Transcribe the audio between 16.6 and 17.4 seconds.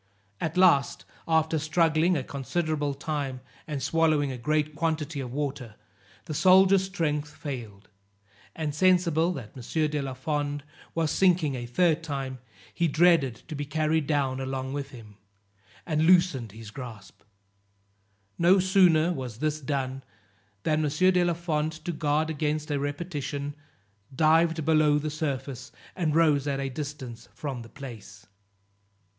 grasp,